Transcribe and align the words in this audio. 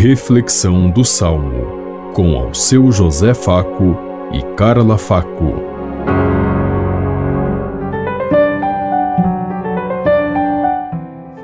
Reflexão 0.00 0.88
do 0.88 1.04
Salmo, 1.04 2.12
com 2.14 2.36
ao 2.36 2.54
seu 2.54 2.92
José 2.92 3.34
Faco 3.34 3.96
e 4.32 4.40
Carla 4.54 4.96
Faco. 4.96 5.54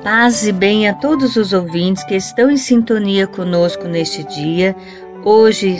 Paz 0.04 0.46
e 0.46 0.52
bem 0.52 0.88
a 0.88 0.94
todos 0.94 1.34
os 1.34 1.52
ouvintes 1.52 2.04
que 2.04 2.14
estão 2.14 2.48
em 2.48 2.56
sintonia 2.56 3.26
conosco 3.26 3.88
neste 3.88 4.22
dia. 4.22 4.76
Hoje 5.24 5.76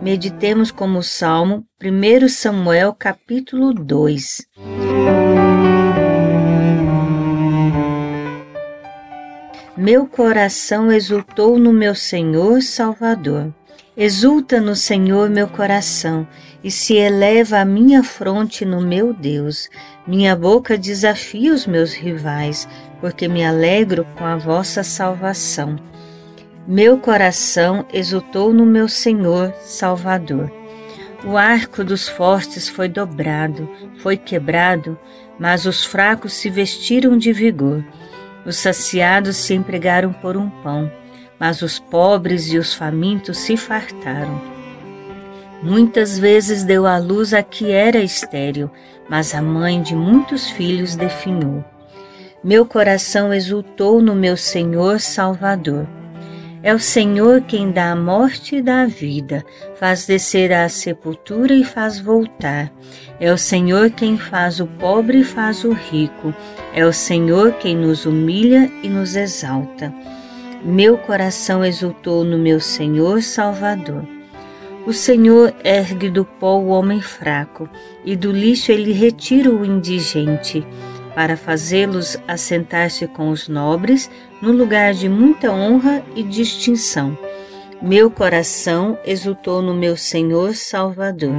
meditemos 0.00 0.70
como 0.70 1.02
Salmo 1.02 1.62
1 1.78 2.26
Samuel 2.30 2.94
capítulo 2.98 3.74
2. 3.74 4.46
Meu 9.76 10.06
coração 10.06 10.92
exultou 10.92 11.58
no 11.58 11.72
meu 11.72 11.96
Senhor 11.96 12.62
Salvador. 12.62 13.52
Exulta 13.96 14.60
no 14.60 14.76
Senhor 14.76 15.28
meu 15.28 15.48
coração, 15.48 16.28
e 16.62 16.70
se 16.70 16.94
eleva 16.94 17.58
a 17.58 17.64
minha 17.64 18.04
fronte 18.04 18.64
no 18.64 18.80
meu 18.80 19.12
Deus. 19.12 19.68
Minha 20.06 20.36
boca 20.36 20.78
desafia 20.78 21.52
os 21.52 21.66
meus 21.66 21.92
rivais, 21.92 22.68
porque 23.00 23.26
me 23.26 23.44
alegro 23.44 24.06
com 24.16 24.24
a 24.24 24.36
vossa 24.36 24.84
salvação. 24.84 25.76
Meu 26.68 26.96
coração 26.98 27.84
exultou 27.92 28.52
no 28.52 28.64
meu 28.64 28.88
Senhor 28.88 29.52
Salvador. 29.60 30.52
O 31.24 31.36
arco 31.36 31.82
dos 31.82 32.08
fortes 32.08 32.68
foi 32.68 32.88
dobrado, 32.88 33.68
foi 33.98 34.16
quebrado, 34.16 34.96
mas 35.36 35.66
os 35.66 35.84
fracos 35.84 36.32
se 36.32 36.48
vestiram 36.48 37.18
de 37.18 37.32
vigor. 37.32 37.84
Os 38.44 38.56
saciados 38.56 39.36
se 39.36 39.54
empregaram 39.54 40.12
por 40.12 40.36
um 40.36 40.48
pão, 40.48 40.90
mas 41.38 41.62
os 41.62 41.78
pobres 41.78 42.52
e 42.52 42.58
os 42.58 42.74
famintos 42.74 43.38
se 43.38 43.56
fartaram. 43.56 44.40
Muitas 45.62 46.18
vezes 46.18 46.62
deu 46.62 46.86
à 46.86 46.98
luz 46.98 47.32
a 47.32 47.42
que 47.42 47.70
era 47.70 47.98
estéril, 47.98 48.70
mas 49.08 49.34
a 49.34 49.40
mãe 49.40 49.80
de 49.80 49.96
muitos 49.96 50.50
filhos 50.50 50.94
definhou. 50.94 51.64
Meu 52.42 52.66
coração 52.66 53.32
exultou 53.32 54.02
no 54.02 54.14
meu 54.14 54.36
Senhor 54.36 55.00
Salvador. 55.00 55.86
É 56.64 56.74
o 56.74 56.78
Senhor 56.78 57.42
quem 57.42 57.70
dá 57.70 57.90
a 57.90 57.96
morte 57.96 58.56
e 58.56 58.62
dá 58.62 58.84
a 58.84 58.86
vida, 58.86 59.44
faz 59.74 60.06
descer 60.06 60.50
à 60.50 60.66
sepultura 60.66 61.52
e 61.52 61.62
faz 61.62 62.00
voltar. 62.00 62.72
É 63.20 63.30
o 63.30 63.36
Senhor 63.36 63.90
quem 63.90 64.16
faz 64.16 64.60
o 64.60 64.66
pobre 64.66 65.18
e 65.18 65.24
faz 65.24 65.62
o 65.62 65.74
rico. 65.74 66.34
É 66.74 66.86
o 66.86 66.90
Senhor 66.90 67.52
quem 67.58 67.76
nos 67.76 68.06
humilha 68.06 68.72
e 68.82 68.88
nos 68.88 69.14
exalta. 69.14 69.92
Meu 70.64 70.96
coração 70.96 71.62
exultou 71.62 72.24
no 72.24 72.38
meu 72.38 72.58
Senhor 72.58 73.22
Salvador. 73.22 74.02
O 74.86 74.92
Senhor 74.94 75.54
ergue 75.62 76.08
do 76.08 76.24
pó 76.24 76.58
o 76.58 76.68
homem 76.68 77.02
fraco, 77.02 77.68
e 78.06 78.16
do 78.16 78.32
lixo 78.32 78.72
ele 78.72 78.92
retira 78.92 79.50
o 79.50 79.66
indigente, 79.66 80.66
para 81.14 81.36
fazê-los 81.36 82.16
assentar-se 82.26 83.06
com 83.06 83.30
os 83.30 83.48
nobres, 83.48 84.10
no 84.42 84.52
lugar 84.52 84.92
de 84.92 85.08
muita 85.08 85.50
honra 85.50 86.02
e 86.14 86.22
distinção. 86.22 87.16
Meu 87.80 88.10
coração 88.10 88.98
exultou 89.04 89.62
no 89.62 89.74
meu 89.74 89.96
Senhor 89.96 90.54
Salvador. 90.54 91.32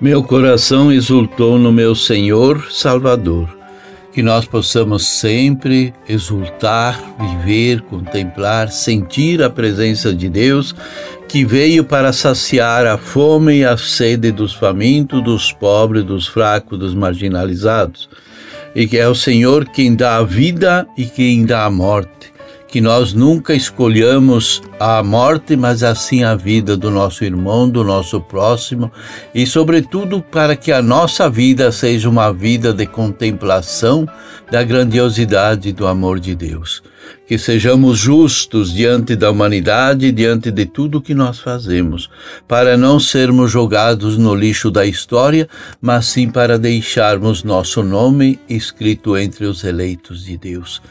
Meu 0.00 0.22
coração 0.22 0.90
exultou 0.90 1.58
no 1.58 1.70
meu 1.70 1.94
Senhor 1.94 2.70
Salvador. 2.70 3.59
Que 4.12 4.22
nós 4.22 4.44
possamos 4.44 5.06
sempre 5.06 5.94
exultar, 6.08 7.00
viver, 7.18 7.80
contemplar, 7.82 8.70
sentir 8.70 9.42
a 9.42 9.48
presença 9.48 10.12
de 10.12 10.28
Deus 10.28 10.74
que 11.28 11.44
veio 11.44 11.84
para 11.84 12.12
saciar 12.12 12.86
a 12.86 12.98
fome 12.98 13.58
e 13.58 13.64
a 13.64 13.76
sede 13.76 14.32
dos 14.32 14.52
famintos, 14.52 15.22
dos 15.22 15.52
pobres, 15.52 16.02
dos 16.02 16.26
fracos, 16.26 16.76
dos 16.76 16.92
marginalizados. 16.92 18.08
E 18.74 18.86
que 18.86 18.98
é 18.98 19.06
o 19.06 19.14
Senhor 19.14 19.64
quem 19.66 19.94
dá 19.94 20.16
a 20.16 20.24
vida 20.24 20.88
e 20.96 21.04
quem 21.04 21.44
dá 21.44 21.64
a 21.64 21.70
morte 21.70 22.30
que 22.70 22.80
nós 22.80 23.12
nunca 23.12 23.52
escolhamos 23.52 24.62
a 24.78 25.02
morte, 25.02 25.56
mas 25.56 25.82
assim 25.82 26.22
a 26.22 26.36
vida 26.36 26.76
do 26.76 26.88
nosso 26.88 27.24
irmão, 27.24 27.68
do 27.68 27.82
nosso 27.82 28.20
próximo, 28.20 28.92
e 29.34 29.44
sobretudo 29.44 30.22
para 30.22 30.54
que 30.54 30.70
a 30.70 30.80
nossa 30.80 31.28
vida 31.28 31.72
seja 31.72 32.08
uma 32.08 32.32
vida 32.32 32.72
de 32.72 32.86
contemplação 32.86 34.06
da 34.52 34.62
grandiosidade 34.62 35.72
do 35.72 35.86
amor 35.86 36.20
de 36.20 36.36
Deus. 36.36 36.80
Que 37.26 37.38
sejamos 37.38 37.98
justos 37.98 38.72
diante 38.72 39.14
da 39.14 39.30
humanidade, 39.30 40.10
diante 40.10 40.50
de 40.50 40.66
tudo 40.66 41.00
que 41.00 41.14
nós 41.14 41.38
fazemos, 41.38 42.10
para 42.48 42.76
não 42.76 42.98
sermos 42.98 43.50
jogados 43.50 44.18
no 44.18 44.34
lixo 44.34 44.70
da 44.70 44.84
história, 44.84 45.48
mas 45.80 46.06
sim 46.06 46.28
para 46.28 46.58
deixarmos 46.58 47.44
nosso 47.44 47.82
nome 47.82 48.38
escrito 48.48 49.16
entre 49.16 49.44
os 49.46 49.62
eleitos 49.64 50.24
de 50.24 50.36
Deus 50.36 50.82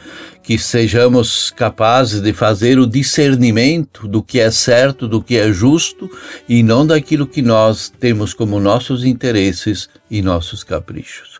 que 0.50 0.58
sejamos 0.58 1.52
capazes 1.52 2.22
de 2.22 2.34
fazer 2.34 2.80
o 2.80 2.88
discernimento 2.88 4.08
do 4.08 4.24
que 4.24 4.40
é 4.40 4.50
certo, 4.50 5.08
do 5.08 5.22
que 5.22 5.38
é 5.38 5.54
justo 5.54 6.10
e 6.50 6.64
não 6.64 6.88
daquilo 6.88 7.28
que 7.28 7.44
nós 7.44 7.94
temos 8.00 8.34
como 8.34 8.60
nossos 8.60 9.04
interesses 9.04 9.88
e 10.10 10.24
nossos 10.24 10.64
caprichos. 10.64 11.40